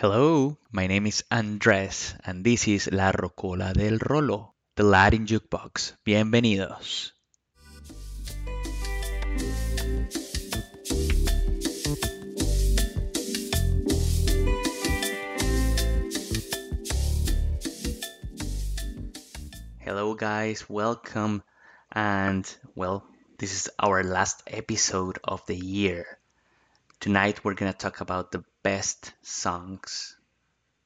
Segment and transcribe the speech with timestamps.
[0.00, 5.96] Hello, my name is Andres and this is La Rocola del Rolo, the Latin Jukebox.
[6.06, 7.10] Bienvenidos.
[19.80, 21.42] Hello, guys, welcome.
[21.90, 22.46] And
[22.76, 23.02] well,
[23.38, 26.06] this is our last episode of the year.
[27.00, 30.16] Tonight, we're gonna talk about the best songs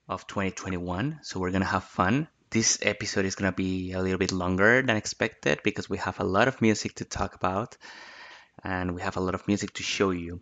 [0.08, 1.20] of 2021.
[1.22, 2.28] So, we're gonna have fun.
[2.50, 6.24] This episode is gonna be a little bit longer than expected because we have a
[6.24, 7.76] lot of music to talk about
[8.62, 10.40] and we have a lot of music to show you.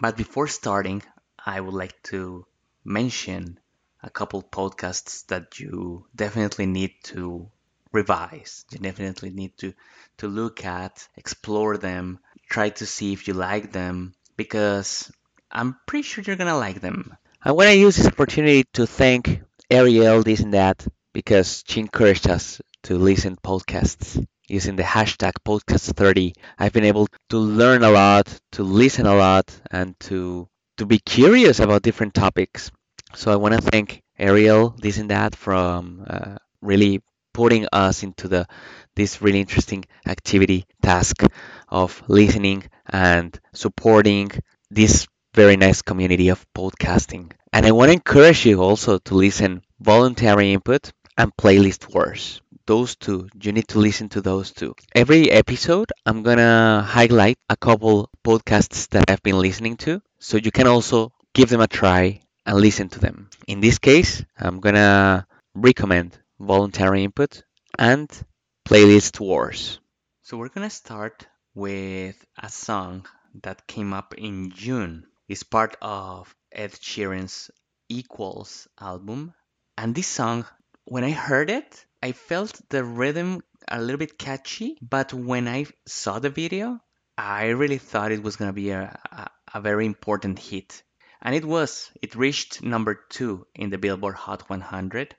[0.00, 1.02] But before starting,
[1.44, 2.46] I would like to
[2.84, 3.58] mention
[4.02, 7.50] a couple podcasts that you definitely need to
[7.92, 8.64] revise.
[8.70, 9.72] You definitely need to
[10.18, 12.18] to look at, explore them,
[12.48, 15.10] try to see if you like them because
[15.50, 17.16] I'm pretty sure you're gonna like them.
[17.42, 22.28] I want to use this opportunity to thank Ariel, this and that, because she encouraged
[22.28, 26.34] us to listen podcasts using the hashtag podcast30.
[26.58, 30.98] I've been able to learn a lot, to listen a lot, and to to be
[30.98, 32.70] curious about different topics.
[33.14, 38.28] So I want to thank Ariel, this and that, from uh, really putting us into
[38.28, 38.46] the
[38.94, 41.22] this really interesting activity task
[41.68, 44.30] of listening and supporting
[44.70, 47.30] this very nice community of podcasting.
[47.52, 52.40] And I want to encourage you also to listen voluntary input and playlist wars.
[52.66, 54.74] Those two, you need to listen to those two.
[54.94, 60.50] Every episode, I'm gonna highlight a couple podcasts that I've been listening to, so you
[60.50, 63.28] can also give them a try and listen to them.
[63.46, 67.42] In this case, I'm gonna recommend voluntary input
[67.78, 68.08] and
[68.66, 69.80] playlist wars.
[70.22, 73.06] So we're gonna start with a song
[73.42, 75.04] that came up in June.
[75.28, 77.50] It's part of Ed Sheeran's
[77.88, 79.34] Equals album.
[79.76, 80.46] And this song,
[80.84, 85.66] when I heard it, I felt the rhythm a little bit catchy, but when I
[85.86, 86.80] saw the video,
[87.18, 90.82] I really thought it was gonna be a, a, a very important hit.
[91.20, 91.90] And it was.
[92.00, 95.16] It reached number two in the Billboard Hot 100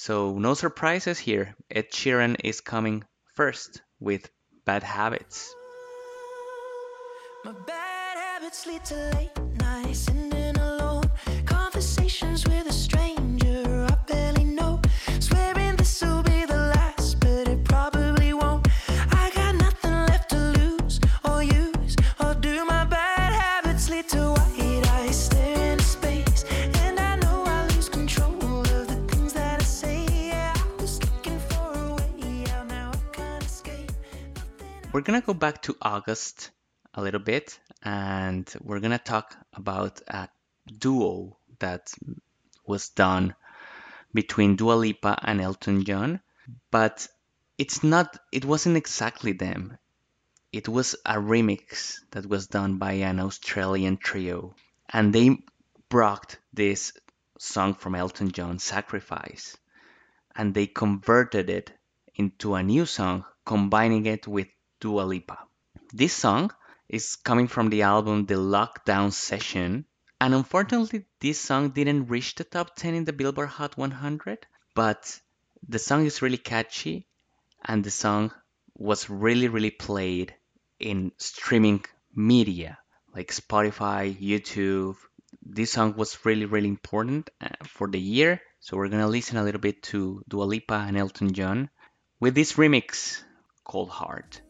[0.00, 1.56] so no surprises here.
[1.68, 3.02] Ed Sheeran is coming
[3.34, 4.30] first with
[4.64, 5.52] Bad Habits.
[7.44, 7.97] My bad
[8.48, 11.04] habits lead to late nights alone,
[11.44, 14.80] conversations with a stranger I barely know,
[15.20, 18.66] swearing this will be the last, but it probably won't.
[19.10, 24.32] I got nothing left to lose or use, or do my bad habits lead to
[24.32, 26.44] white eyes stare into space,
[26.84, 30.06] and I know I lose control of the things that I say.
[30.28, 33.92] Yeah, I was looking for a way out, now I can't escape.
[34.92, 36.50] We're gonna go back to August
[36.98, 40.28] a little bit and we're gonna talk about a
[40.78, 41.92] duo that
[42.66, 43.36] was done
[44.12, 46.20] between Dua Lipa and Elton John,
[46.72, 47.06] but
[47.56, 49.78] it's not it wasn't exactly them.
[50.52, 54.56] It was a remix that was done by an Australian trio
[54.88, 55.38] and they
[55.88, 56.92] brought this
[57.38, 59.56] song from Elton John, Sacrifice,
[60.34, 61.70] and they converted it
[62.16, 64.48] into a new song, combining it with
[64.80, 65.38] Dua Lipa.
[65.92, 66.50] This song
[66.88, 69.84] is coming from the album The Lockdown Session.
[70.20, 75.20] And unfortunately, this song didn't reach the top 10 in the Billboard Hot 100, but
[75.68, 77.06] the song is really catchy
[77.64, 78.32] and the song
[78.74, 80.34] was really, really played
[80.78, 81.84] in streaming
[82.14, 82.78] media
[83.14, 84.96] like Spotify, YouTube.
[85.42, 88.40] This song was really, really important uh, for the year.
[88.60, 91.70] So we're gonna listen a little bit to Dua Lipa and Elton John
[92.20, 93.22] with this remix
[93.64, 94.40] called Heart.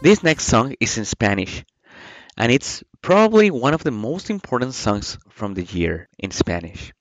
[0.00, 1.64] This next song is in Spanish,
[2.36, 6.92] and it's probably one of the most important songs from the year in Spanish.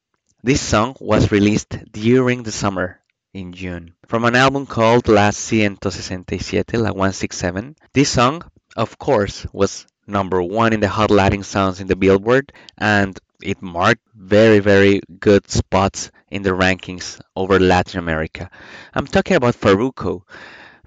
[0.41, 2.99] This song was released during the summer
[3.35, 7.75] in June from an album called La 167, La 167.
[7.93, 8.41] This song,
[8.75, 13.61] of course, was number one in the Hot Latin Songs in the Billboard, and it
[13.61, 18.49] marked very, very good spots in the rankings over Latin America.
[18.91, 20.23] I'm talking about Farruko.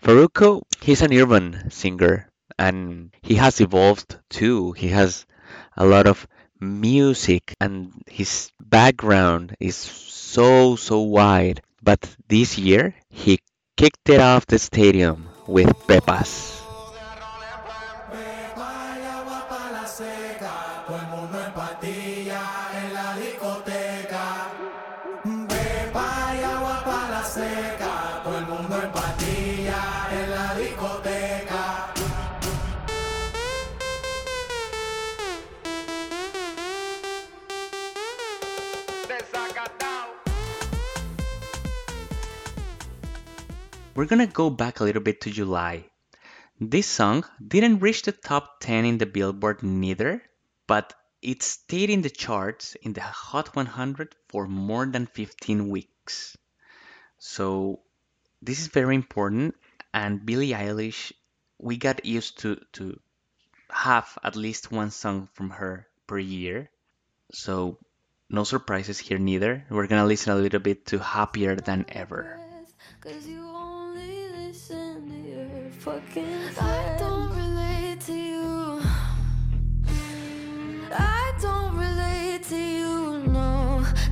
[0.03, 4.73] Farruko, he's an urban singer and he has evolved too.
[4.73, 5.27] He has
[5.77, 6.27] a lot of
[6.61, 11.63] music and his background is so, so wide.
[11.83, 13.41] But this year, he
[13.77, 16.60] kicked it off the stadium with Pepas.
[44.01, 45.85] We're gonna go back a little bit to July.
[46.59, 50.23] This song didn't reach the top 10 in the Billboard neither,
[50.67, 56.35] but it stayed in the charts in the Hot 100 for more than 15 weeks.
[57.19, 57.83] So
[58.43, 59.55] this is very important,
[59.93, 61.13] and Billie Eilish,
[61.59, 62.99] we got used to to
[63.71, 66.71] have at least one song from her per year.
[67.33, 67.79] So
[68.29, 69.65] no surprises here neither.
[69.71, 72.41] We're gonna listen a little bit to Happier Than Ever.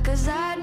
[0.03, 0.58] Cause I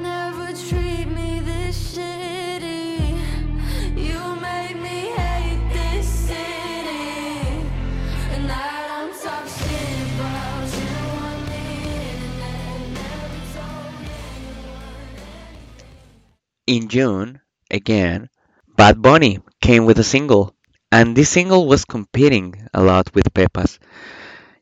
[16.67, 17.41] In June,
[17.71, 18.29] again,
[18.77, 20.53] Bad Bunny came with a single,
[20.91, 23.79] and this single was competing a lot with Pepas.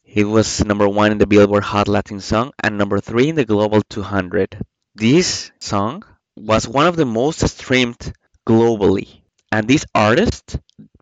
[0.05, 3.47] It was number one in the Billboard Hot Latin Song and number three in the
[3.47, 4.59] Global 200.
[4.95, 6.05] This song
[6.37, 8.12] was one of the most streamed
[8.47, 10.59] globally, and this artist,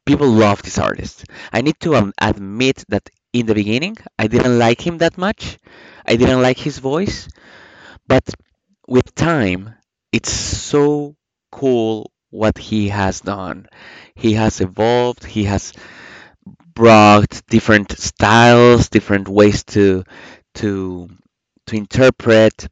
[0.07, 1.25] people love this artist.
[1.53, 5.59] I need to um, admit that in the beginning, I didn't like him that much.
[6.07, 7.29] I didn't like his voice,
[8.07, 8.23] but
[8.87, 9.75] with time,
[10.13, 11.17] it's so
[11.51, 13.69] cool what he has done.
[14.15, 15.73] He has evolved, he has
[16.75, 20.05] brought different styles, different ways to
[20.57, 21.09] to
[21.67, 22.69] to interpret.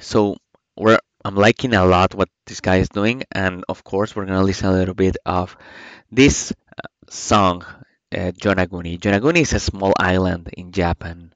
[0.00, 0.36] So
[0.76, 4.42] we're I'm liking a lot what this guy is doing, and of course we're gonna
[4.42, 5.56] listen a little bit of
[6.10, 7.64] this uh, song,
[8.12, 8.98] uh, Yonaguni.
[8.98, 11.32] Yonaguni is a small island in Japan,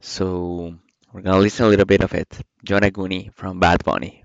[0.00, 0.74] so
[1.12, 2.28] we're gonna listen a little bit of it.
[2.66, 4.24] Yonaguni from Bad Bunny.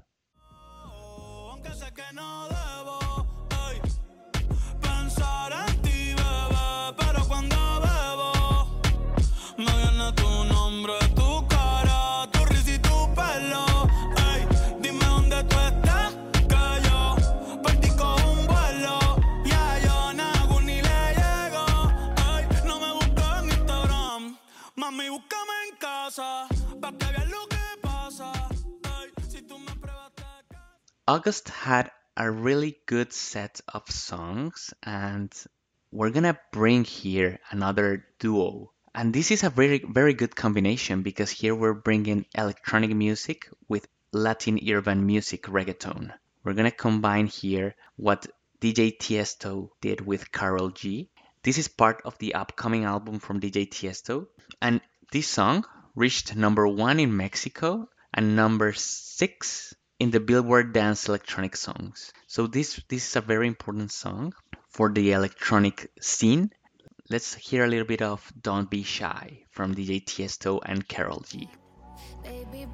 [31.06, 35.34] August had a really good set of songs, and
[35.92, 38.72] we're gonna bring here another duo.
[38.96, 43.86] And this is a very, very good combination because here we're bringing electronic music with
[44.14, 46.14] Latin urban music reggaeton.
[46.42, 48.26] We're gonna combine here what
[48.62, 51.10] DJ Tiesto did with Karol G.
[51.42, 54.28] This is part of the upcoming album from DJ Tiesto,
[54.62, 54.80] and
[55.12, 55.66] this song
[55.96, 62.12] reached number one in Mexico and number six in the Billboard Dance Electronic Songs.
[62.28, 64.34] So this this is a very important song
[64.68, 66.52] for the electronic scene.
[67.10, 71.50] Let's hear a little bit of Don't Be Shy from DJ Tiesto and Karol G.
[72.22, 72.68] Baby,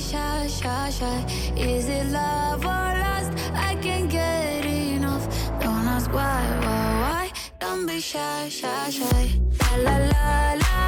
[0.00, 1.18] shy, shy, shy.
[1.56, 3.32] Is it love or lust?
[3.68, 5.24] I can't get enough.
[5.60, 7.24] Don't ask why, why, why.
[7.60, 9.24] Don't be shy, shy, shy.
[9.60, 10.87] La la la la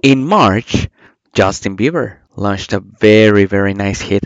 [0.00, 0.88] In March,
[1.34, 4.24] Justin Bieber launched a very, very nice hit.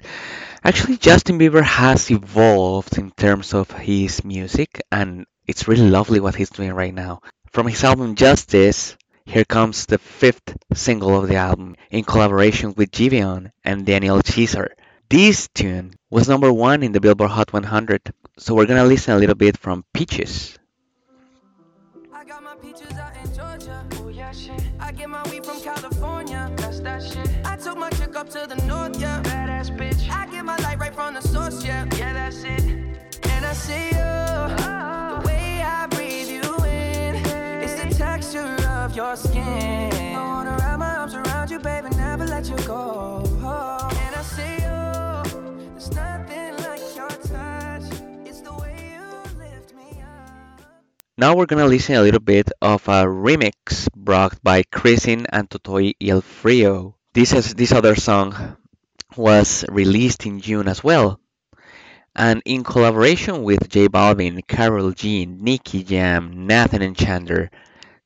[0.62, 6.34] Actually, Justin Bieber has evolved in terms of his music, and it's really lovely what
[6.34, 7.20] he's doing right now.
[7.52, 12.90] From his album Justice, here comes the fifth single of the album in collaboration with
[12.90, 14.76] Giveon and Daniel Caesar.
[15.12, 19.18] This tune was number one in the Billboard Hot 100, so we're gonna listen a
[19.18, 20.58] little bit from Peaches.
[22.10, 23.84] I got my peaches out in Georgia.
[24.00, 24.58] Oh yeah, shit.
[24.80, 26.50] I get my weed from California.
[26.56, 27.28] That's that shit.
[27.44, 29.20] I took my chick up to the north, yeah.
[29.22, 30.10] Badass bitch.
[30.10, 31.84] I get my light right from the source, yeah.
[31.98, 32.62] Yeah, that's it.
[32.62, 34.12] And I see you.
[35.12, 37.22] The way I breathe you in.
[37.22, 39.92] The texture of your skin.
[40.16, 43.11] I wanna wrap my arms around you, baby, never let you go.
[51.22, 55.92] Now we're gonna listen a little bit of a remix brought by Crissin and Totoy
[56.00, 56.96] El Frio.
[57.14, 58.56] This is this other song
[59.16, 61.20] was released in June as well,
[62.16, 67.50] and in collaboration with J Balvin, Karol G, Nicky Jam, Natan and Shander.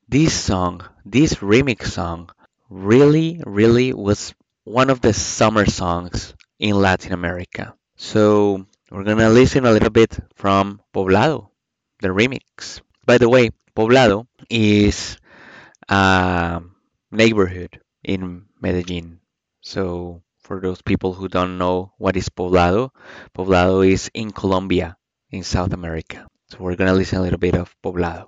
[0.07, 2.29] This song, this remix song,
[2.69, 7.73] really, really was one of the summer songs in Latin America.
[7.95, 11.49] So we're gonna listen a little bit from Poblado,
[11.99, 12.81] the remix.
[13.07, 15.17] By the way, Poblado is
[15.87, 16.61] a
[17.09, 19.21] neighborhood in Medellin.
[19.61, 22.91] So for those people who don't know what is Poblado,
[23.33, 24.97] Poblado is in Colombia,
[25.31, 26.27] in South America.
[26.51, 28.27] So we're gonna listen a little bit of Poblado.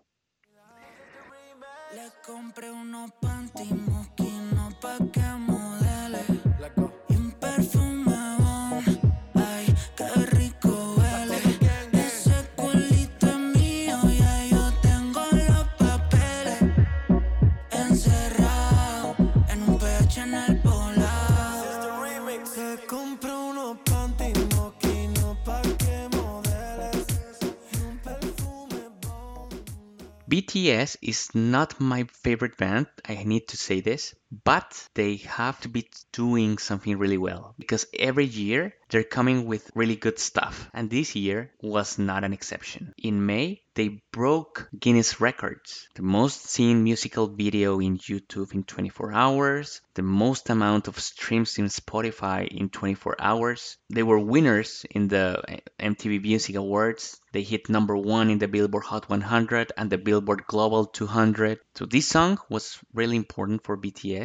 [30.40, 35.70] BTS is not my favorite band, I need to say this, but they have to
[35.70, 40.90] be doing something really well because every year they're coming with really good stuff, and
[40.90, 42.94] this year was not an exception.
[42.98, 49.14] In May, they broke Guinness records, the most seen musical video in YouTube in 24
[49.14, 53.78] hours, the most amount of streams in Spotify in 24 hours.
[53.90, 57.22] They were winners in the eh, MTV Music Awards.
[57.32, 61.60] They hit number one in the Billboard Hot 100 and the Billboard Global 200.
[61.76, 64.19] So this song was really important for BTS.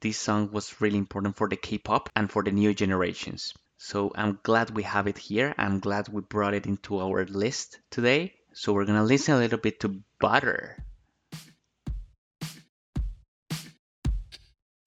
[0.00, 3.52] This song was really important for the K-pop and for the new generations.
[3.76, 5.54] So I'm glad we have it here.
[5.58, 8.34] I'm glad we brought it into our list today.
[8.54, 10.82] So we're gonna listen a little bit to Butter.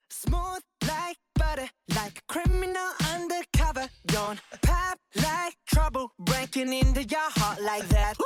[0.10, 3.90] Smooth like butter, like a criminal undercover.
[4.08, 8.18] Don't pop like trouble, breaking into your heart like that.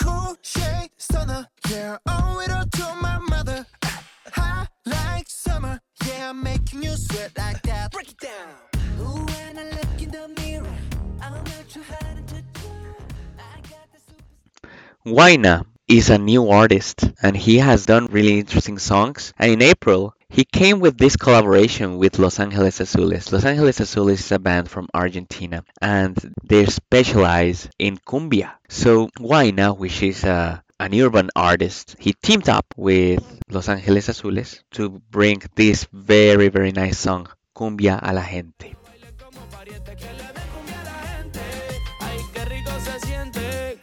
[0.00, 3.66] Cool shade stunner, yeah, owe it all to my mother.
[6.72, 7.92] Making you sweat like that.
[7.92, 8.48] Break it down.
[9.00, 10.76] Ooh, when I look in the mirror,
[11.20, 12.68] I'm not too hard to do.
[15.04, 19.34] Waina is a new artist and he has done really interesting songs.
[19.38, 23.32] And in April, he came with this collaboration with Los Angeles Azules.
[23.32, 28.52] Los Angeles Azules is a band from Argentina and they specialize in cumbia.
[28.68, 34.64] So Waina, which is a, an urban artist, he teamed up with Los Angeles Azules
[34.70, 38.74] to bring this very, very nice song, Cumbia a la Gente.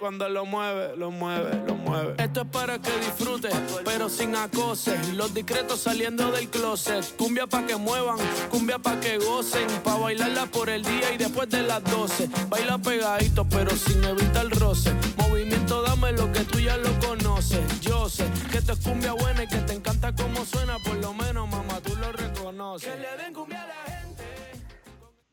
[0.10, 2.16] Cuando lo mueve, lo mueve, lo mueve.
[2.18, 3.54] Esto es para que disfrutes,
[3.86, 5.14] pero sin acoses.
[5.14, 7.16] Los discretos saliendo del closet.
[7.16, 8.18] Cumbia pa' que muevan,
[8.50, 9.68] cumbia pa' que gocen.
[9.84, 12.28] Pa' bailarla por el día y después de las 12.
[12.50, 14.96] Baila pegadito, pero sin evitar el roce.
[15.18, 17.80] Movimiento, dame lo que tú ya lo conoces.
[17.80, 20.80] Yo sé que esto es cumbia buena y que te encanta cómo suena.
[20.80, 22.90] Por lo menos, mamá, tú lo reconoces.
[22.92, 24.24] Que le den cumbia a la gente.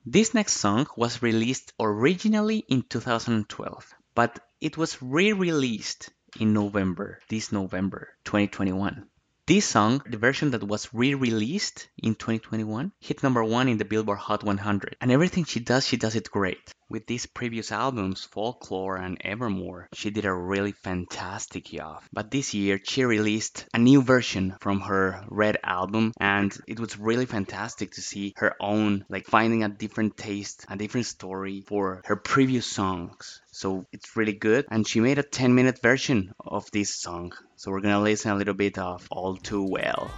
[0.04, 7.52] This next song was released originally in 2012, but it was re-released in November, this
[7.52, 9.06] November 2021.
[9.46, 14.18] This song, the version that was re-released in 2021, hit number one in the Billboard
[14.18, 14.96] Hot 100.
[15.00, 16.72] And everything she does, she does it great.
[16.88, 22.02] With these previous albums, Folklore and Evermore, she did a really fantastic job.
[22.12, 26.98] But this year, she released a new version from her Red album, and it was
[26.98, 32.02] really fantastic to see her own, like finding a different taste, a different story for
[32.06, 33.42] her previous songs.
[33.56, 34.66] So it's really good.
[34.70, 37.32] And she made a 10 minute version of this song.
[37.56, 40.10] So we're gonna listen a little bit of All Too Well.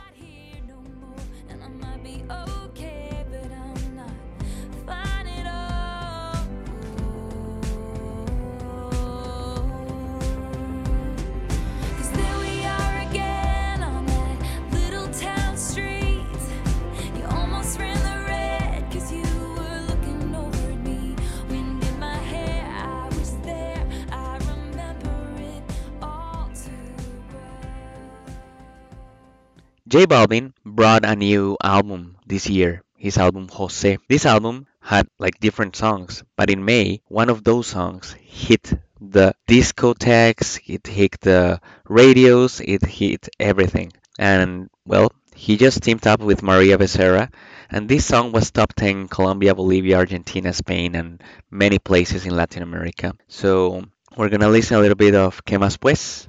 [29.98, 33.98] J Balvin brought a new album this year, his album Jose.
[34.08, 39.34] This album had like different songs, but in May, one of those songs hit the
[39.48, 43.92] discotheques, it hit the radios, it hit everything.
[44.20, 47.32] And well, he just teamed up with Maria Becerra,
[47.68, 52.36] and this song was top 10 in Colombia, Bolivia, Argentina, Spain, and many places in
[52.36, 53.14] Latin America.
[53.26, 53.82] So
[54.16, 56.28] we're gonna listen a little bit of Que Más Pues.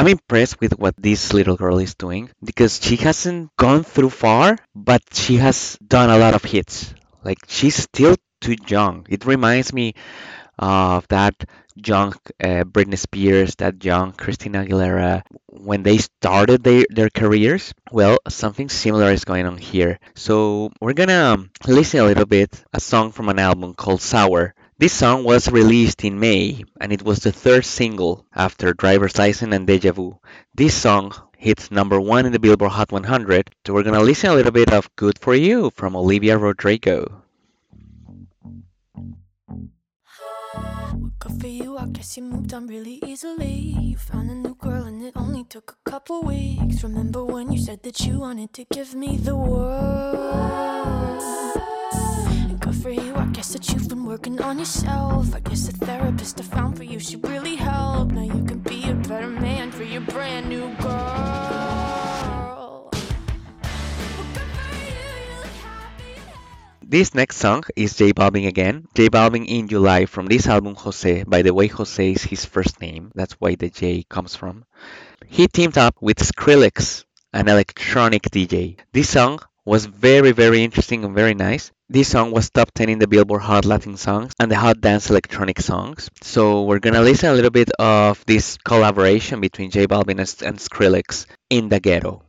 [0.00, 4.56] I'm impressed with what this little girl is doing because she hasn't gone through far,
[4.74, 6.94] but she has done a lot of hits.
[7.22, 9.04] Like she's still too young.
[9.10, 9.92] It reminds me
[10.58, 11.44] of that
[11.76, 17.74] young uh, Britney Spears, that young Christina Aguilera when they started their, their careers.
[17.92, 19.98] Well, something similar is going on here.
[20.14, 24.54] So we're gonna listen a little bit a song from an album called Sour.
[24.80, 29.52] This song was released in May and it was the third single after Driver's License
[29.52, 30.18] and Deja Vu.
[30.54, 33.50] This song hit number one in the Billboard Hot 100.
[33.66, 37.20] So we're gonna listen a little bit of Good for You from Olivia Rodrigo.
[41.18, 43.76] Good for you, I guess you moved on really easily.
[43.84, 46.82] You found a new girl and it only took a couple weeks.
[46.82, 50.99] Remember when you said that you wanted to give me the world?
[52.82, 55.34] For you, I guess that you've been working on yourself.
[55.34, 57.56] I guess the therapist I found for you really.
[57.56, 62.90] Now you can be a better man for your brand new girl.
[66.82, 68.86] This next song is J Balvin again.
[68.94, 71.24] J Balvin in July from this album Jose.
[71.24, 73.12] By the way, Jose is his first name.
[73.14, 74.64] That's why the J comes from.
[75.26, 78.78] He teamed up with Skrillex, an electronic DJ.
[78.92, 81.70] This song was very, very interesting and very nice.
[81.88, 85.10] This song was top 10 in the Billboard Hot Latin Songs and the Hot Dance
[85.10, 86.08] Electronic Songs.
[86.22, 90.58] So we're gonna listen a little bit of this collaboration between J Balvin and, and
[90.58, 92.22] Skrillex in the ghetto.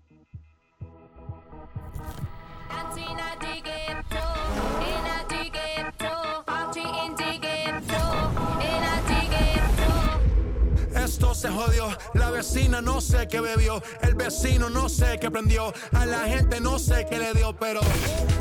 [12.42, 16.80] Vecina no sé qué bebió, el vecino no sé qué prendió, a la gente no
[16.80, 17.82] sé qué le dio, pero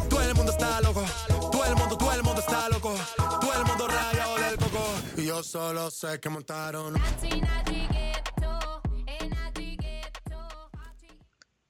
[0.09, 1.05] todo el mundo está loco,
[1.53, 4.83] todo el mundo, todo el mundo está loco, todo el mundo rayado del coco.
[5.19, 6.95] Y yo solo sé que montaron.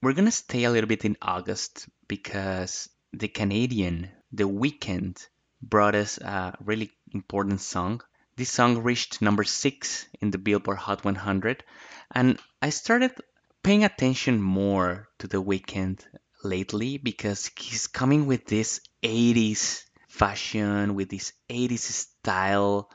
[0.00, 5.16] We're gonna stay a little bit in August because the Canadian The Weeknd
[5.60, 8.00] brought us a really important song.
[8.40, 11.62] This song reached number six in the Billboard Hot 100,
[12.14, 13.12] and I started
[13.62, 16.02] paying attention more to The Weeknd
[16.42, 22.88] lately because he's coming with this 80s fashion, with this 80s style.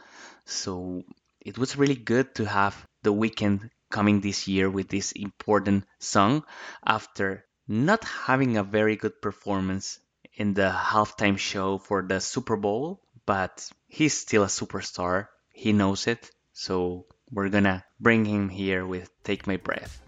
[0.45, 1.03] So
[1.39, 6.43] it was really good to have The Weeknd coming this year with this important song
[6.83, 9.99] after not having a very good performance
[10.33, 15.27] in the halftime show for the Super Bowl, but he's still a superstar.
[15.55, 16.29] He knows it.
[16.53, 20.04] So we're gonna bring him here with Take My Breath.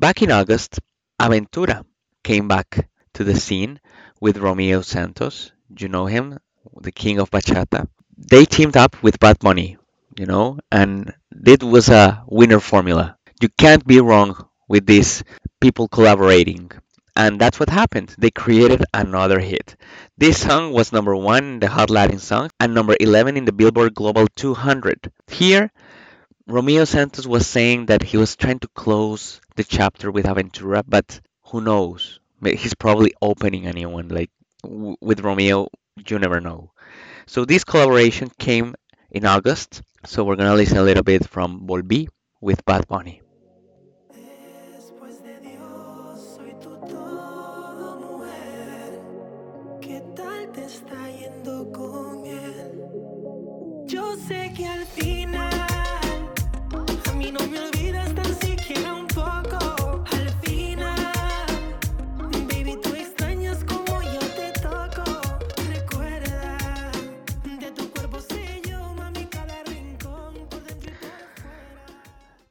[0.00, 0.80] Back in August,
[1.20, 1.84] Aventura
[2.24, 3.80] came back to the scene
[4.18, 5.52] with Romeo Santos.
[5.78, 6.38] You know him,
[6.80, 7.86] the king of bachata.
[8.16, 9.76] They teamed up with Bad Bunny,
[10.18, 11.12] you know, and
[11.44, 13.18] it was a winner formula.
[13.42, 15.22] You can't be wrong with these
[15.60, 16.70] people collaborating.
[17.14, 18.14] And that's what happened.
[18.16, 19.76] They created another hit.
[20.16, 23.52] This song was number one in the Hot Latin Songs and number 11 in the
[23.52, 25.12] Billboard Global 200.
[25.28, 25.70] Here,
[26.46, 31.18] Romeo Santos was saying that he was trying to close the chapter with Aventura, but
[31.44, 32.20] who knows?
[32.44, 34.08] He's probably opening a new one.
[34.08, 34.30] Like
[34.62, 35.68] w- with Romeo,
[36.06, 36.72] you never know.
[37.26, 38.74] So this collaboration came
[39.10, 39.82] in August.
[40.06, 42.08] So we're gonna listen a little bit from Volví
[42.40, 43.19] with Bad Bunny.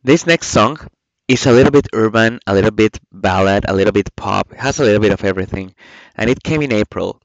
[0.10, 0.80] This next song
[1.28, 4.80] is a little bit urban, a little bit ballad, a little bit pop, it has
[4.80, 5.76] a little bit of everything,
[6.16, 7.22] and it came in April.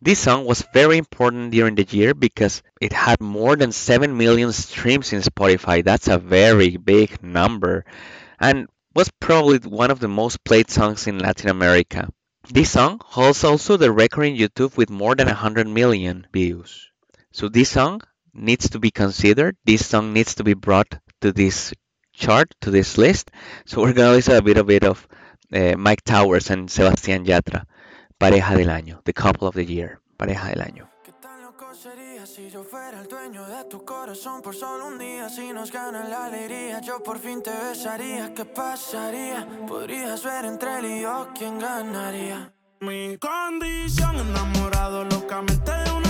[0.00, 4.54] This song was very important during the year because it had more than 7 million
[4.54, 5.84] streams in Spotify.
[5.84, 7.84] That's a very big number
[8.40, 12.08] and was probably one of the most played songs in Latin America.
[12.48, 16.88] This song holds also the record in YouTube with more than 100 million views.
[17.32, 18.00] So this song
[18.32, 19.58] needs to be considered.
[19.66, 20.88] This song needs to be brought
[21.20, 21.74] to this
[22.18, 23.30] chart, to this list.
[23.64, 25.06] So we're going to listen a bit, a bit of
[25.52, 27.64] uh, Mike Towers and Sebastián Yatra,
[28.18, 30.88] Pareja del Año, the couple of the year, Pareja del Año.
[31.04, 34.98] ¿Qué tan loco sería si yo fuera el dueño de tu corazón por solo un
[34.98, 35.28] día?
[35.28, 38.34] Si nos gana la alegría, yo por fin te besaría.
[38.34, 39.46] ¿Qué pasaría?
[39.66, 42.52] Podrías ver entre él y yo quién ganaría.
[42.80, 46.07] Mi condición, enamorado locamente de una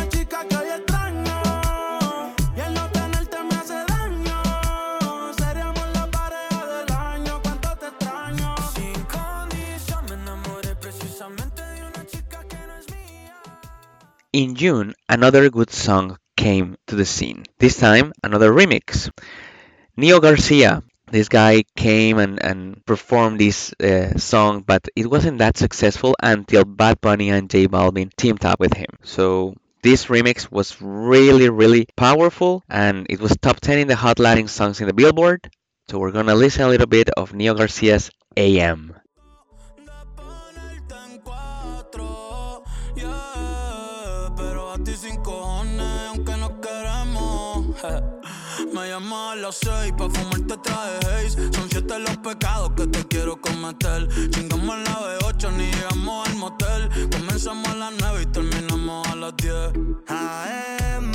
[14.35, 17.45] In June, another good song came to the scene.
[17.59, 19.11] This time, another remix.
[19.97, 25.57] Nio Garcia, this guy came and, and performed this uh, song, but it wasn't that
[25.57, 28.91] successful until Bad Bunny and J Balvin teamed up with him.
[29.03, 34.19] So this remix was really, really powerful, and it was top 10 in the Hot
[34.19, 35.51] Latin songs in the Billboard.
[35.89, 38.95] So we're gonna listen a little bit of Nio Garcia's AM.
[49.41, 51.53] Las seis pa' fumarte traje haze.
[51.53, 54.09] Son siete los pecados que te quiero cometer.
[54.31, 56.89] Chingamos a la B8, ni llegamos al motel.
[57.11, 59.71] Comenzamos a las nueve y terminamos a las diez.
[60.09, 61.13] AM,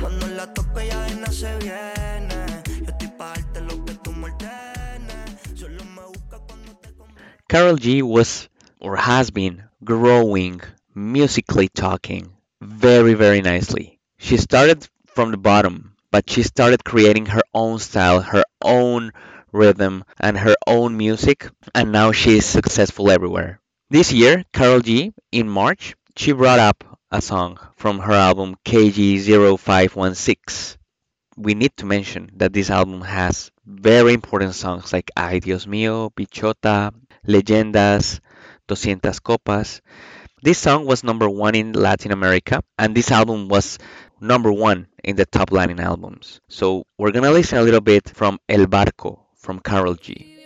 [0.00, 2.62] cuando la toco ya de no se viene.
[2.82, 5.40] Yo estoy pa' darte lo que tú me ordenes.
[5.54, 7.36] Solo me busca cuando te conviene.
[7.46, 8.48] Karol G was
[8.80, 10.60] or has been growing
[10.94, 13.98] musically talking very very nicely.
[14.18, 19.12] She started from the bottom, but she started creating her own style, her own
[19.52, 23.60] rhythm and her own music and now she is successful everywhere.
[23.90, 30.78] This year, Karol G in March, she brought up a song from her album KG0516.
[31.36, 36.10] We need to mention that this album has very important songs like Ay Dios mío,
[36.16, 36.94] Bichota,
[37.28, 38.20] Leyendas,
[38.68, 39.82] 200 Copas.
[40.42, 43.78] This song was number one in Latin America, and this album was
[44.20, 46.40] number one in the top Latin albums.
[46.48, 50.36] So we're gonna listen a little bit from El Barco from Karol G.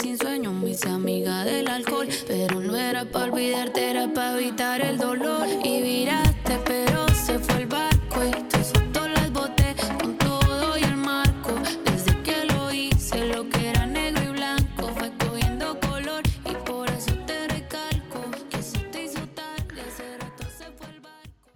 [0.00, 0.52] Sin sueño
[1.44, 5.33] del alcohol, pero no era para olvidarte, era para evitar el dolor.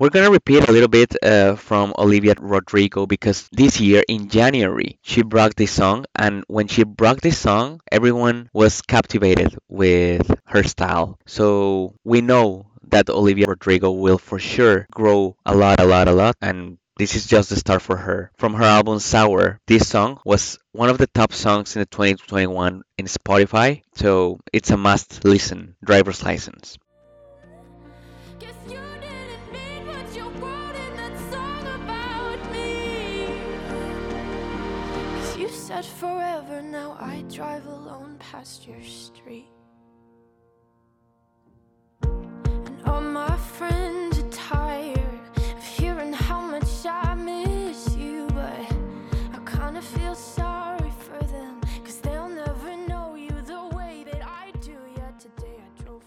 [0.08, 4.98] We're gonna repeat a little bit uh, from Olivia Rodrigo because this year in January
[5.02, 10.62] she brought this song, and when she brought this song, everyone was captivated with her
[10.62, 11.18] style.
[11.26, 16.12] So we know that Olivia Rodrigo will for sure grow a lot, a lot, a
[16.12, 18.32] lot, and this is just the start for her.
[18.38, 22.82] From her album Sour, this song was one of the top songs in the 2021
[22.96, 25.76] in Spotify, so it's a must listen.
[25.84, 26.78] Driver's License.
[36.38, 39.48] Forever, now I drive alone past your street.
[42.02, 45.20] And all my friends are tired
[45.56, 48.60] of hearing how much I miss you, but
[49.34, 54.52] I kinda feel sorry for them, cause they'll never know you the way that I
[54.60, 54.76] do.
[54.96, 56.02] Yet today I drove.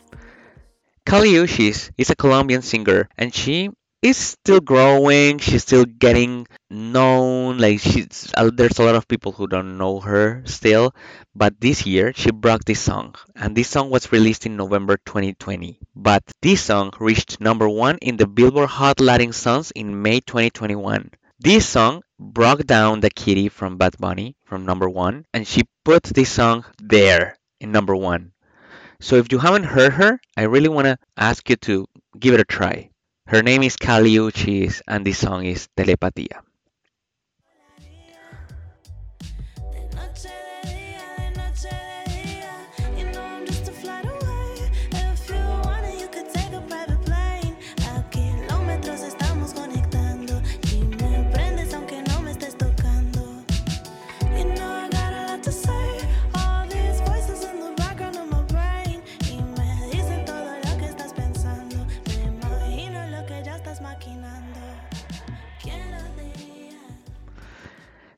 [1.06, 3.70] Kali Uchis is a Colombian singer and she
[4.02, 5.38] is still growing.
[5.38, 7.58] She's still getting known.
[7.58, 10.94] Like she's uh, there's a lot of people who don't know her still.
[11.36, 15.80] But this year she brought this song, and this song was released in November 2020.
[15.96, 21.12] But this song reached number one in the Billboard Hot Latin Songs in May 2021.
[21.40, 26.30] This song broke down Dakiti from Bad Bunny from number one, and she put this
[26.32, 28.34] song there in number one.
[29.00, 31.88] So if you haven't heard her, I really want to ask you to
[32.20, 32.91] give it a try.
[33.32, 36.44] Her name is Kali Uchis and this song is Telepatía.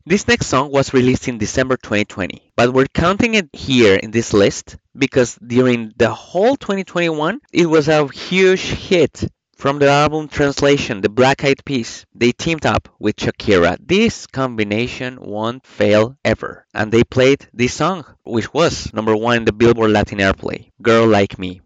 [0.05, 4.33] This next song was released in December 2020, but we're counting it here in this
[4.33, 9.23] list because during the whole 2021 it was a huge hit.
[9.55, 13.77] From the album Translation, the Black Eyed Peas, they teamed up with Shakira.
[13.79, 16.65] This combination won't fail ever.
[16.73, 21.07] And they played this song, which was number one in the Billboard Latin Airplay, Girl
[21.07, 21.61] Like Me.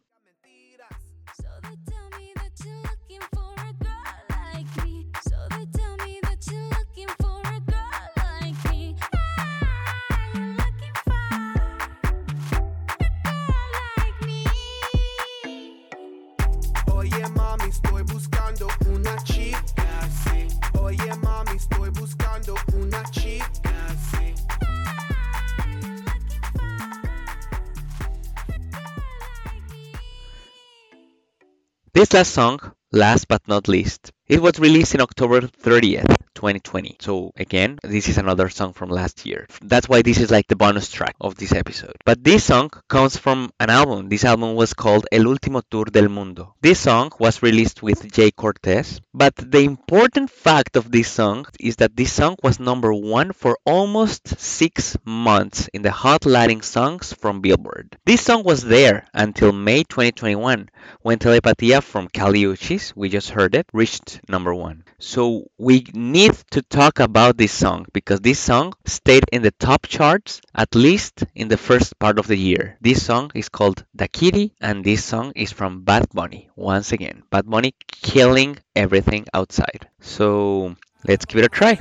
[31.98, 32.60] This last song,
[32.92, 36.98] last but not least, it was released in October 30th, 2020.
[37.00, 39.48] So again, this is another song from last year.
[39.62, 41.98] That's why this is like the bonus track of this episode.
[42.06, 44.08] But this song comes from an album.
[44.08, 46.54] This album was called El Último Tour del Mundo.
[46.62, 49.02] This song was released with Jhay Cortez.
[49.14, 53.58] But the important fact of this song is that this song was number one for
[53.66, 57.98] almost six months in the Hot Latin Songs from Billboard.
[58.06, 60.70] This song was there until May 2021
[61.02, 64.84] when Telepatia from Kali Uchis, we just heard it, reached number one.
[65.00, 69.88] So we need to talk about this song because this song stayed in the top
[69.88, 72.78] charts at least in the first part of the year.
[72.82, 76.50] This song is called Dakiti and this song is from Bad Bunny.
[76.56, 79.88] Once again, Bad Bunny killing everything outside.
[80.02, 80.76] So
[81.08, 81.80] let's give it a try.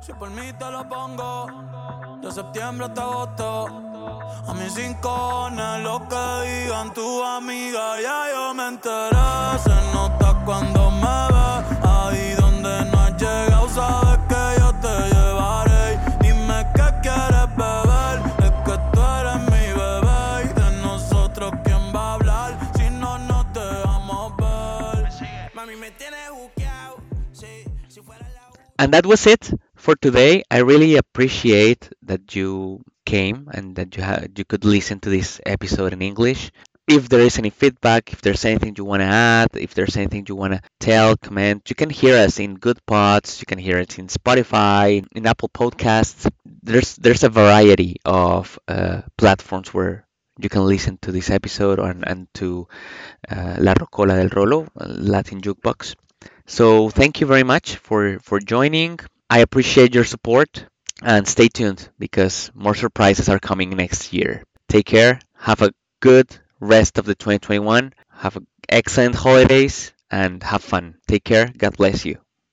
[0.00, 1.48] Si por mí te lo pongo,
[2.20, 3.66] de septiembre hasta agosto.
[4.46, 9.58] A mis rincones, lo que digan tu amiga, ya yo me enteré.
[9.64, 11.73] Se nota cuando me
[28.78, 30.42] And that was it for today.
[30.50, 34.02] I really appreciate that you came and that you
[34.36, 36.50] you could listen to this episode in English.
[36.86, 40.26] If there is any feedback, if there's anything you want to add, if there's anything
[40.28, 43.98] you want to tell, comment, you can hear us in Goodpods, you can hear it
[43.98, 46.30] in Spotify, in Apple Podcasts.
[46.62, 50.06] There's there's a variety of uh, platforms where
[50.38, 52.68] you can listen to this episode and, and to
[53.30, 55.94] uh, La Rocola del Rolo, Latin Jukebox.
[56.46, 59.00] So thank you very much for for joining.
[59.30, 60.66] I appreciate your support
[61.02, 64.44] and stay tuned because more surprises are coming next year.
[64.68, 65.20] Take care.
[65.36, 66.28] Have a good
[66.60, 67.92] rest of the 2021.
[68.10, 70.96] Have excellent holidays and have fun.
[71.08, 71.52] Take care.
[71.56, 72.23] God bless you.